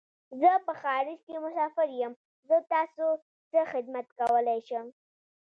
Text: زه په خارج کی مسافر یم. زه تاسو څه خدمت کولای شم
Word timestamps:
زه 0.41 0.51
په 0.65 0.73
خارج 0.81 1.17
کی 1.27 1.35
مسافر 1.45 1.87
یم. 2.01 2.13
زه 2.49 2.57
تاسو 2.73 3.05
څه 3.51 3.59
خدمت 3.71 4.07
کولای 4.19 4.59
شم 4.67 4.87